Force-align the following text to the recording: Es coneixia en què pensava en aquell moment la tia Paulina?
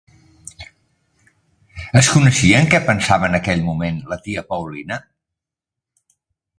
Es 2.01 2.09
coneixia 2.13 2.63
en 2.63 2.71
què 2.73 2.81
pensava 2.89 3.31
en 3.31 3.41
aquell 3.41 3.65
moment 3.69 4.03
la 4.15 4.21
tia 4.27 4.47
Paulina? 4.53 5.03